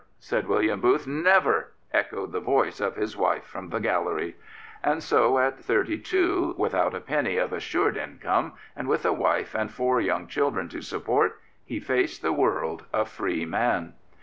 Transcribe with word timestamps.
"said 0.29 0.47
William 0.47 0.81
Booth. 0.81 1.05
"Never!" 1.05 1.73
echoed 1.93 2.31
the 2.31 2.39
voice 2.39 2.81
of 2.81 2.95
his 2.95 3.15
wife 3.15 3.43
from 3.43 3.69
the 3.69 3.77
gallery. 3.79 4.35
And 4.83 5.03
so, 5.03 5.37
at 5.37 5.59
thirty 5.59 5.99
two, 5.99 6.55
without 6.57 6.95
a 6.95 6.99
penny 6.99 7.37
of 7.37 7.53
assured 7.53 7.97
income, 7.97 8.53
and 8.75 8.87
with 8.87 9.05
a 9.05 9.13
wife 9.13 9.53
and 9.53 9.71
four 9.71 10.01
young 10.01 10.25
children 10.25 10.69
to 10.69 10.81
support, 10.81 11.39
he 11.63 11.79
faced 11.79 12.23
the 12.23 12.33
world, 12.33 12.85
a 12.91 13.05
free 13.05 13.45
man. 13.45 13.93